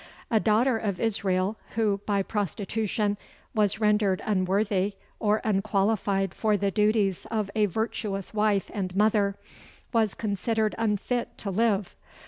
A 0.31 0.39
daughter 0.39 0.79
of 0.79 0.99
Israel, 0.99 1.57
who, 1.75 2.01
by 2.07 2.23
prostitution, 2.23 3.17
was 3.53 3.79
rendered 3.79 4.19
unworthy, 4.25 4.93
or 5.19 5.41
unqualified 5.43 6.33
for 6.33 6.57
the 6.57 6.71
duties 6.71 7.27
of 7.29 7.51
a 7.53 7.67
virtuous 7.67 8.33
wife 8.33 8.71
and 8.73 8.95
mother, 8.95 9.35
was 9.93 10.15
considered 10.15 10.73
unfit 10.79 11.37
to 11.37 11.51
live. 11.51 11.95